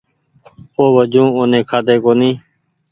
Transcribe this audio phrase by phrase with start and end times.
[0.77, 2.37] اوُ وجون اوني کآۮو ڪونيٚ